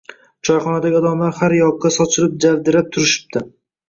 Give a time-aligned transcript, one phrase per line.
[0.47, 3.45] Choyxonadagi odamlar har yoqqa sochilib-javdirab turishipti.